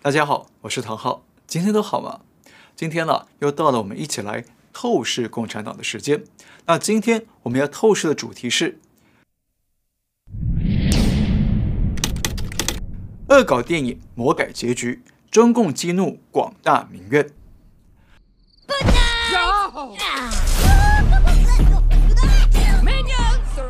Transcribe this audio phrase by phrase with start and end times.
[0.00, 2.20] 大家好，我是唐浩，今天都好吗？
[2.76, 6.22] 今天呢，又到了我们一起来透视共产党的时间。
[6.66, 8.78] 那今天我们要透视的主题是
[13.28, 17.28] 恶搞电影魔改结局，中共激怒广大民怨。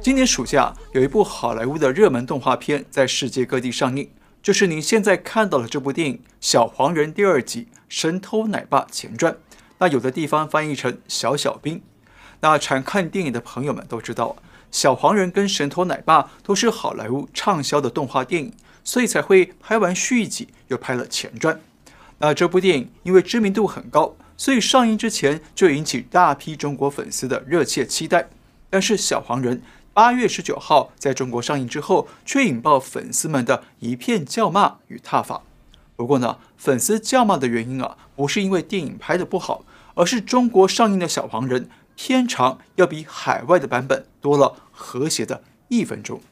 [0.00, 4.08] 今年暑假有一部好莱坞的热门动画片在世界各地上映。
[4.42, 9.32] 就是您现在看到的这部电影《小黄人》第二集《神偷奶爸前传》，
[9.78, 11.80] 那有的地方翻译成“小小兵”。
[12.42, 14.36] 那常看电影的朋友们都知道，
[14.72, 18.52] 《小黄人》跟《神偷奶爸》都是好莱坞畅销的动画电影，
[18.82, 21.60] 所以才会拍完续集又拍了前传。
[22.18, 28.28] 那这部电影因为知名度很高，所以上映之前就引起大批中国粉丝的热切期待。
[28.68, 29.58] 但是《小黄人》
[29.94, 35.42] 八月十九号在中国上映之后，却引爆粉丝们的一片叫骂与挞伐。
[35.96, 46.22] 不过呢，粉丝叫骂的原因啊，不是因为电影拍得不好，而是中国上映的小黄人片长要比海外的版本多了和谐的一分钟。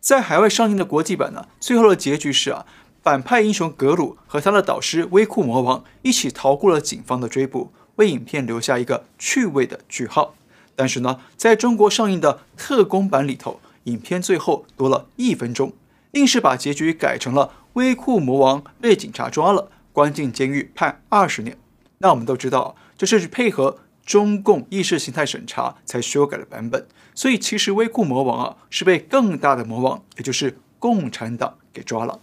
[0.00, 2.66] 在海外上映的国际版呢，最后的结局是啊，
[3.00, 10.34] 反派英雄格鲁和他的导师威库魔王一起逃过了警方的追捕，为影片留下一个趣味的句号。
[10.78, 15.72] 但是呢，在中国上映的特工版里头，影片最后多了一分钟，
[16.12, 21.58] 硬是把结局改成了威库魔王被警察抓了，关进监狱判二十年。
[21.98, 32.20] 那我们都知道，这是配合中共意识形态审查才修改的版本，所以其实威库魔王啊是被更大的魔王，也就是共产党给抓了。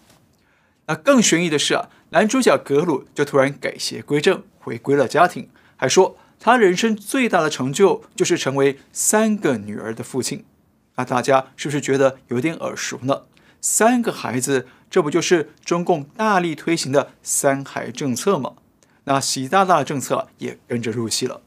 [0.88, 6.16] 那更悬疑的是啊，男主角格鲁就突然改邪归正，回归了家庭，还说。
[6.40, 10.46] 他人生最大的成就就是成为三个女儿的父亲，
[10.96, 13.24] 那大家是不是觉得有点耳熟呢？
[13.60, 18.54] 三个孩子，这不就是中共大力推行的三孩政策吗？
[19.06, 21.42] 那习大大的政策也跟着入戏了。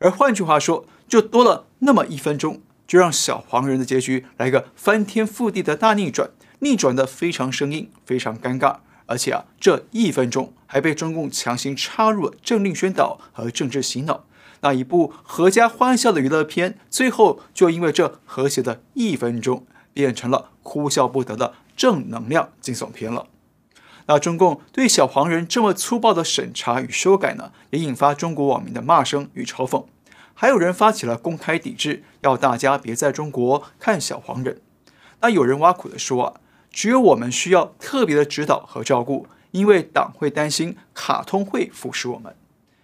[0.00, 8.78] 而换句话说，就多了那么一分钟，就让小黄人的结局来个翻天覆地的大逆转，逆转得非常生硬，非常尴尬。
[9.08, 14.24] 而且啊，这一分钟还被中共强行插入了政令宣导和政治洗脑，
[14.60, 19.64] 那一部合家欢笑的娱乐片，最后就因为这和谐的一分钟，
[19.94, 23.28] 变成了哭笑不得的正能量惊悚片了。
[24.08, 29.86] 那中共对小黄人这么粗暴的审查与修改呢，也引发中国网民的骂声与嘲讽，
[30.34, 34.60] 还有人发起了公开抵制，要大家别在中国看小黄人。
[35.22, 36.40] 那有人挖苦的说啊。
[36.78, 42.36] 只有我们需要特别的指导和照顾，因为党会担心卡通会腐蚀我们。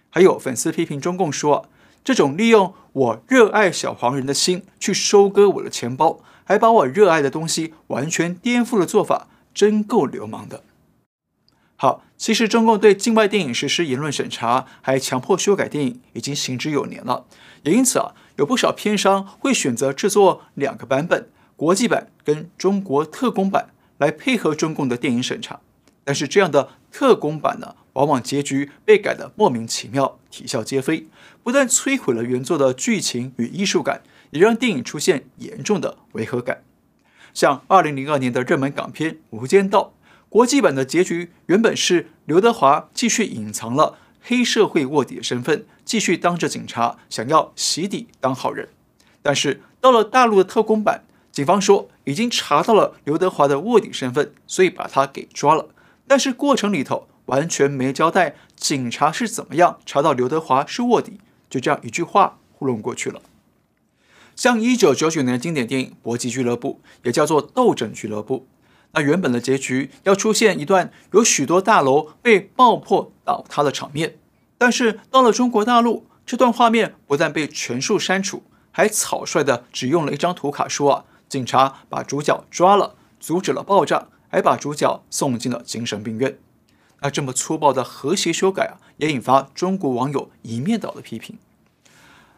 [0.09, 1.69] 还有粉丝批评中共说，
[2.03, 10.61] 这种利用我热爱小黄人的心去收割我的钱包，还把我热爱的东西完全颠覆的做法，真够流氓的。
[11.77, 17.25] 好，其实中共对境外电影实施言论审查，还强迫修改电影，已经行之有年了。
[17.63, 23.69] 也因此啊，有不少片商会选择制作两个版本，国际版跟中国特供版。
[23.97, 25.59] 来配合中共的电影审查，
[26.03, 31.07] 但是这样的特工版呢，往往结局被改得莫名其妙，啼笑皆非，
[31.43, 34.01] 不但摧毁了原作的剧情与艺术感，
[34.31, 36.63] 也让电影出现严重的违和感。
[37.33, 39.93] 像二零零二年的热门港片《无间道》，
[40.29, 48.69] 国际版的结局原本是刘德华继续隐藏了黑社会卧底的身份，继续当着警察想要洗底当好人，
[49.21, 51.03] 但是到了大陆的特工版。
[51.35, 55.67] 警方说已经查到了刘德华的卧底身份，所以把他给抓了。
[56.07, 61.19] 但是过程里头完全没交代警察是怎么样查到刘德华是卧底，
[61.49, 63.21] 就这样一句话糊弄过去了。
[64.33, 68.37] 像一九九九年经典电影《搏击俱乐部》，也叫做《斗争俱乐部》，
[68.93, 74.17] 那原本的结局要出现一段有许多大楼被爆破倒塌的场面，
[74.57, 81.05] 但是到了中国大陆，这段画面不但被全数删除，还草率的只用了一张图卡说啊。
[81.27, 86.37] 警察把主角抓了，阻止了爆炸，还把主角送进了精神病院。
[87.01, 91.37] 那这么粗暴的和谐修改啊，也引发中国网友一面倒的批评。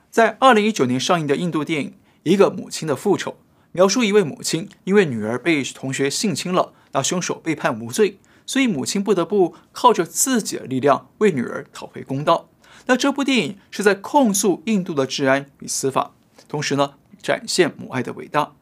[0.09, 1.89] 在二零一九年上映的印度电影
[2.23, 3.31] 《一个母亲的复仇》，
[3.71, 12.49] 描述一位母亲因为女儿被同学性侵了，那凶手被判无罪，所以母亲不得不靠着自己的力量为女儿讨回公道。
[12.87, 16.13] 那这部电影是在控诉印度的治安与司法，
[16.47, 18.53] 同时呢，展现母爱的伟大。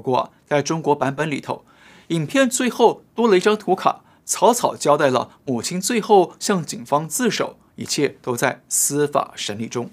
[0.00, 1.62] 不过，在中国版本里头，
[2.08, 9.90] 影片最后多了一张图卡，草草交代了母亲最后向警方自首，一切都在司法审理中。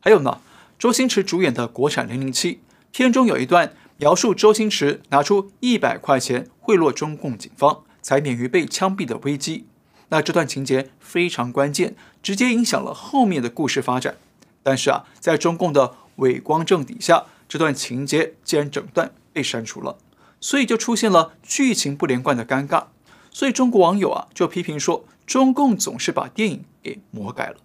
[0.00, 0.42] 还有呢，
[0.78, 2.54] 周星驰主演的国产《零零七》
[2.92, 9.64] 片中有一段描述周星驰拿出一百块钱贿赂中共警方，才免于被枪毙的危机。
[10.10, 14.16] 那这段情节非常关键，直接影响了后面的故事发展。
[14.62, 19.96] 但是啊，在中共的伪光正底下，这段情节竟然整段被删除了，
[20.40, 22.84] 所以就出现了剧情不连贯的尴尬。
[23.30, 27.56] 所以中国网友啊就批评说，中共总是把电影给魔改了。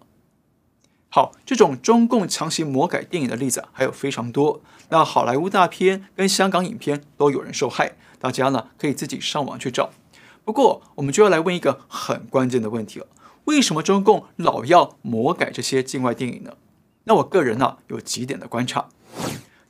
[1.08, 4.60] 好，这种中共强行魔改电影的例子还有非常多。
[4.88, 9.90] 那好莱坞大片跟香港影片都有人受害，大家呢可以自己上网去找。
[10.44, 13.06] 不过，我们就要来问一个很关键的问题了：
[13.44, 16.56] 为什么中共老要魔改这些境外电影呢？
[17.04, 18.88] 那我个人呢有几点的观察。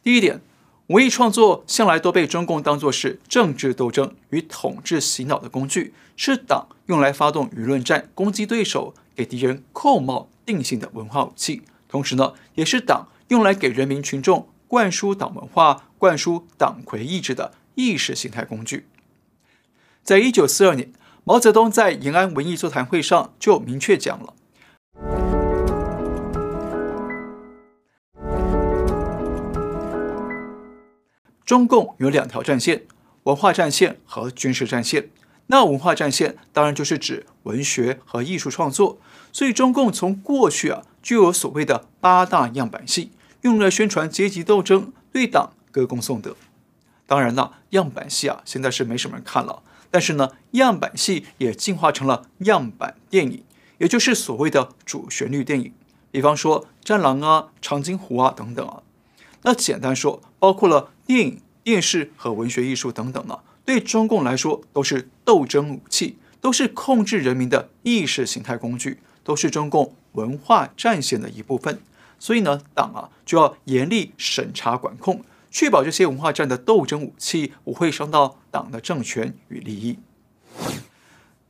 [0.04, 0.42] 第一点，
[0.88, 10.28] 文艺创作向来都被中共当作是政治斗争与统治洗脑的工具，是党用来发动舆论战、攻击对手、给敌人扣帽。
[10.44, 18.86] 定性的文化武器，同时呢，也是党用来给人民群众灌输党文化、灌输党魁意志的意识形态工具。
[20.02, 20.92] 在一九四二年，
[21.24, 24.34] 毛泽东在延安文艺座谈会上就明确讲了：
[31.44, 32.84] 中共有两条战线，
[33.24, 35.10] 文化战线和军事战线。
[35.48, 38.98] 那文化战线当然就是指文学和艺术创作，
[39.30, 43.10] 所以中共从过去啊就有所谓的八大样板戏，
[43.42, 46.34] 用来宣传阶级斗争，对党歌功颂德。
[47.06, 53.44] 当然了，样板戏啊现在是没什么人看了，但是呢，样板戏也进化成了样板电影，
[53.76, 55.74] 也就是所谓的主旋律电影，
[56.10, 58.80] 比方说《战狼》啊、《长津湖》啊等等啊。
[59.44, 63.40] 那简单说，包括了电影、电视和文学艺术等等呢。
[63.64, 71.80] 对中共来说，都是斗争武器，都是控制人民的意识形态工具，都是中共文化战线的一部分。
[72.18, 79.98] 所以呢，党啊就要严厉审查管控，确保这些文化战的斗争武器不会伤到党的政权与利益。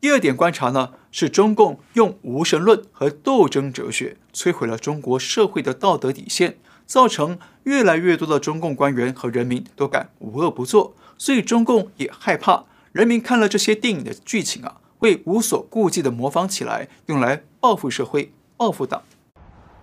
[0.01, 10.95] 第二点观察呢，是中共用无神论和斗争哲学摧毁了中国社会的道德底线，造成越来越多的中共官员和人民都敢无恶不作。
[11.17, 19.03] 所以中共也害怕人民看了这些电影的剧情啊，会无所顾忌地模仿起来，用来报复社会、报复党。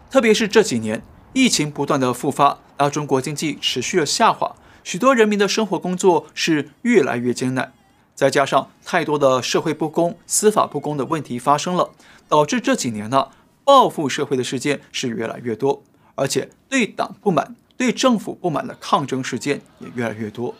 [0.10, 1.02] 特别是这几年
[1.34, 7.74] 疫情不断的复发，让中国经济持续的下滑，许多人民的生活工作是越来越艰难。
[8.14, 11.92] 再加上太多的社会不公、司法不公的问题发生了，
[12.28, 13.30] 导致这几年呢，
[13.64, 15.82] 报复社会的事件是越来越多，
[16.22, 20.54] 而且对党不满、对政府不满的抗争事件也越来越多。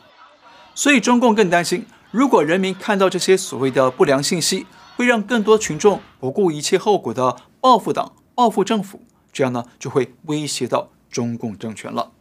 [0.74, 4.66] 所以中共更担心，如果人民看到这些所谓的不良信息，
[4.96, 12.12] 会让更多群众不顾一切后果的报复党、报复政府，这样呢就会威胁到中共政权了。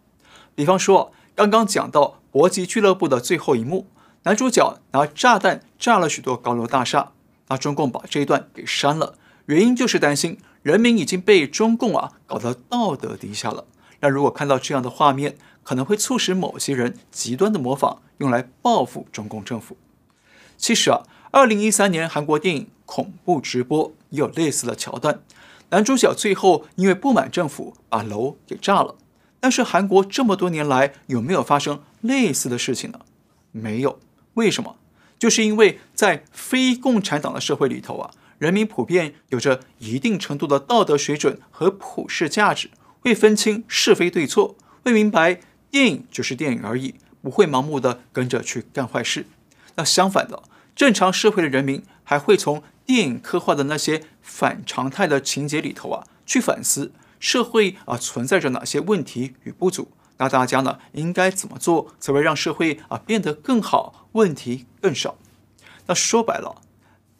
[0.55, 3.87] 比方说，刚刚讲到搏击俱乐部的最后一幕，
[4.25, 7.13] 男主角拿炸弹炸了许多高楼大厦，
[7.49, 9.15] 那中共把这一段给删了，
[9.47, 13.65] 原因就是担心人民已经被中共啊搞得道德低下了。
[14.01, 19.77] 那如果看到这样的画面，可能会促使某些人极端的模仿，用来报复中共政府。
[20.57, 25.23] 其实啊，二零一三年韩国电影《恐怖直播》也有类似的桥段，
[25.71, 28.97] 男主角最后因为不满政府，把楼给炸了。
[29.39, 33.01] 但是韩国这么多年来有没有发生类似的事情呢？
[33.53, 33.99] 没有。
[34.35, 34.77] 为什么？
[35.19, 42.71] 就是因为在非共产党的社会里头啊，人民普遍有着一定程度的道德水准和普世价值，
[43.01, 45.41] 会分清是非对错，会明白。
[45.71, 49.27] 电影就是电影而已，不会盲目的跟着去干坏事。
[49.75, 50.43] 那相反的，
[50.75, 59.93] 正常社会的人民还会从电影刻画的那些反常态的情节里头啊，去反思社会啊存在着哪些问题与不足。
[60.17, 65.19] 那大家呢应该怎么做才会让社会啊变得更好，问题更少？
[65.87, 66.63] 那说白了，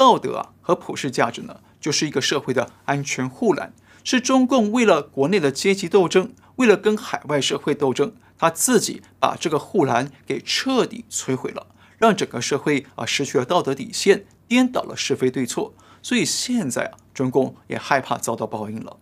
[0.01, 8.15] 道德啊和普世价值呢，就是一个社会的安全护栏，是中共为了国内的阶级斗争，为了跟海外社会斗争。
[8.39, 11.67] 他自己把这个护栏给彻底摧毁了，
[11.99, 15.75] 让整个社会啊失去了道德底线，颠倒了是非对错。
[16.01, 18.97] 所以现在啊，中共也害怕遭到报应了。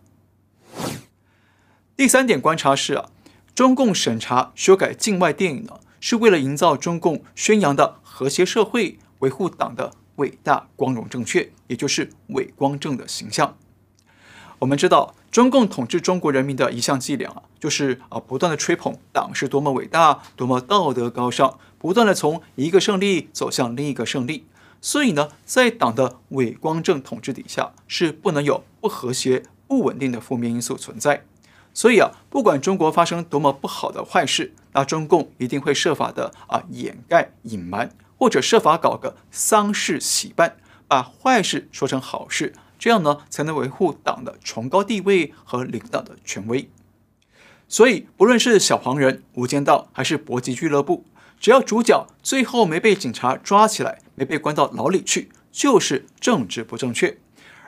[1.97, 3.11] 第三点观察是啊，
[3.55, 13.56] 中共审查修改境外电影呢，是为了营造中共宣扬的和谐社会，维护党的伟大光荣正确，也就是伪光正的形象。
[14.60, 24.46] 我们知道，中共统治中国人民的一项伎俩啊，就是啊不断的吹捧党是多么伟大、多么道德高尚，不断的从一个胜利走向另一个胜利。
[24.80, 31.25] 所以呢，在党的伪光正统治底下，是不能有不和谐、不稳定的负面因素存在。
[31.72, 40.56] 所以啊，不管中国发生多么不好的坏事，那中共一定会设法的啊掩盖、隐瞒，或者设法搞个丧事喜办，
[40.87, 46.68] 把坏事说成好事，这样呢才能维护党的崇高地位和领导的权威。
[47.68, 51.04] 所以，不论是小黄人、无间道，还是搏击俱乐部，
[51.38, 57.18] 只要主角最后没被警察抓起来，没被关到牢里去，就是政治不正确。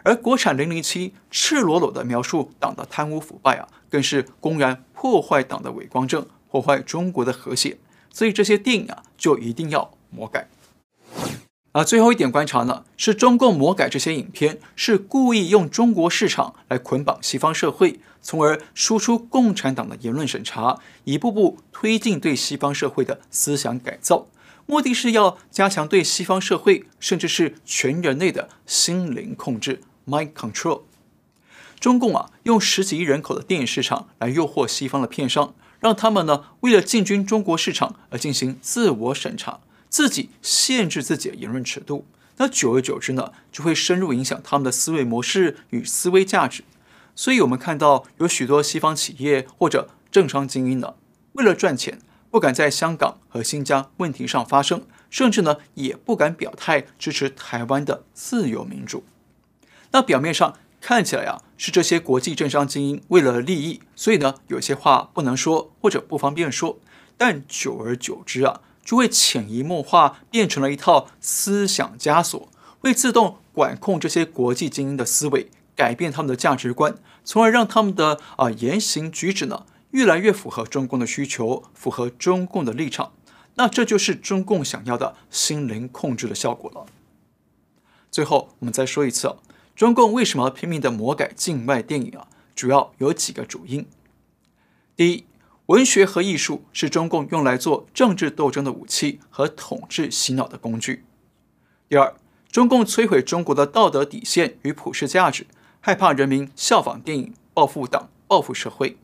[0.03, 7.79] 而国产零零七赤裸裸的描述党的贪污腐败啊，更是公然破坏党的伟光正，破坏中国的和谐。
[8.11, 10.49] 所以这些电影啊，就一定要魔改。
[11.73, 24.27] 而最后一点观察呢，是中共魔改这些影片，是故意用中国市场来捆绑西方社会，从而输出共产党的言论审查，一步步推进对西方社会的思想改造，
[24.67, 30.81] 目的是要加强对西方社会，甚至是全人类的心灵控制 （mind control）。
[31.79, 39.61] 中共啊，用十几亿人口的电影市场来诱惑西方的片商，让他们呢，为了进军中国市场而进行自我审查。
[39.91, 42.07] 自己限制自己的言论尺度，
[42.37, 46.63] 那久而久之呢，就会深入影响他们的思维模式与思维价值。
[47.15, 50.95] 所以，我们看到有许多西方企业或者政商精英呢，
[51.33, 51.99] 为了赚钱，
[52.31, 59.05] 不敢在香港和新疆问题上发声，甚至呢，也不敢表态支持台湾的自由民主。
[59.91, 66.79] 那表面上看起来啊，是这些国际政商精英为了利益，所以呢，有些话不能说或者不方便说。
[67.19, 68.63] 但久而久之啊。
[68.91, 72.49] 就会潜移默化变成了一套思想枷锁，
[72.81, 83.13] 会自动管控这些国际精英的思维，改变他们的价值观，从而让他们的啊言行举止呢越来越符合中共的需求，符合中共的立场。
[83.55, 86.87] 那这就是中共想要的心灵控制的效果了。
[88.11, 89.37] 最后，我们再说一次啊，
[89.77, 92.27] 中共为什么拼命的魔改境外电影啊？
[92.57, 93.87] 主要有几个主因。
[94.97, 95.30] 第一。
[95.71, 101.05] 文学和艺术是中共用来做政治斗争的武器和统治洗脑的工具。
[101.89, 102.13] 第二，
[102.51, 105.47] 中共摧毁中国的道德底线与普世价值，
[105.79, 108.97] 害怕人民效仿电影，报复党，报复社会。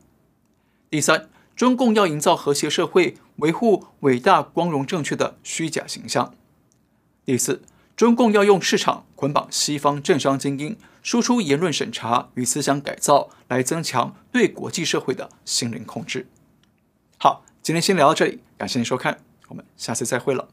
[0.89, 6.35] 第三，中共要营造和谐社会，维护伟大、光荣、正确的虚假形象。
[7.23, 7.61] 第四，
[7.95, 16.27] 中共要用市场捆绑西方政商精英，输出言论审查与思想改造，来增强对国际社会的心灵控制。
[17.19, 20.47] 好，今天先聊到这里，感谢您收看，我们下次再会了。